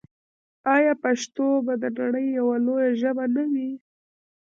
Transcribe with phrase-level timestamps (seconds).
[0.75, 3.71] آیا پښتو به د نړۍ یوه لویه ژبه نه وي؟